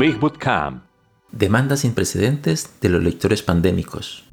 [0.00, 0.84] Big Bootcamp.
[1.30, 4.24] Demandas sin precedentes de los lectores pandémicos.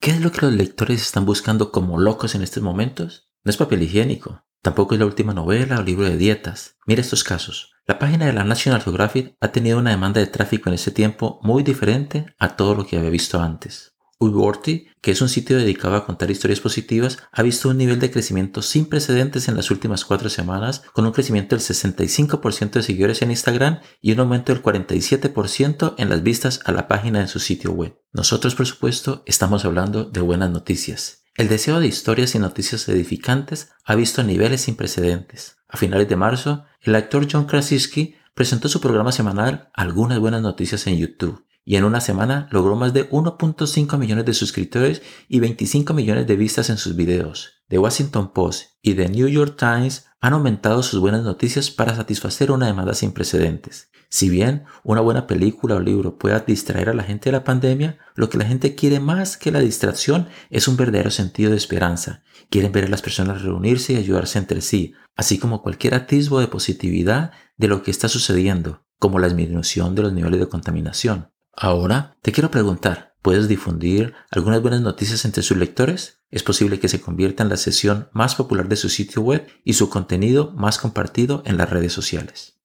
[0.00, 3.30] ¿Qué es lo que los lectores están buscando como locos en estos momentos?
[3.44, 6.74] No es papel higiénico, tampoco es la última novela o libro de dietas.
[6.86, 7.70] Mira estos casos.
[7.86, 11.38] La página de la National Geographic ha tenido una demanda de tráfico en ese tiempo
[11.44, 13.96] muy diferente a todo lo que había visto antes.
[14.20, 18.10] Uworthy, que es un sitio dedicado a contar historias positivas, ha visto un nivel de
[18.10, 23.22] crecimiento sin precedentes en las últimas cuatro semanas, con un crecimiento del 65% de seguidores
[23.22, 27.38] en Instagram y un aumento del 47% en las vistas a la página de su
[27.38, 27.96] sitio web.
[28.12, 31.22] Nosotros, por supuesto, estamos hablando de buenas noticias.
[31.36, 35.58] El deseo de historias y noticias edificantes ha visto niveles sin precedentes.
[35.68, 40.86] A finales de marzo, el actor John Krasinski presentó su programa semanal Algunas Buenas Noticias
[40.88, 45.92] en YouTube y en una semana logró más de 1.5 millones de suscriptores y 25
[45.92, 47.60] millones de vistas en sus videos.
[47.68, 52.50] The Washington Post y The New York Times han aumentado sus buenas noticias para satisfacer
[52.52, 53.90] una demanda sin precedentes.
[54.08, 57.98] Si bien una buena película o libro pueda distraer a la gente de la pandemia,
[58.14, 62.22] lo que la gente quiere más que la distracción es un verdadero sentido de esperanza.
[62.48, 66.48] Quieren ver a las personas reunirse y ayudarse entre sí, así como cualquier atisbo de
[66.48, 71.28] positividad de lo que está sucediendo, como la disminución de los niveles de contaminación.
[71.60, 76.22] Ahora te quiero preguntar, ¿puedes difundir algunas buenas noticias entre sus lectores?
[76.30, 79.72] Es posible que se convierta en la sesión más popular de su sitio web y
[79.72, 82.60] su contenido más compartido en las redes sociales.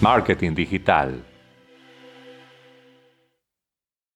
[0.00, 1.22] Marketing digital.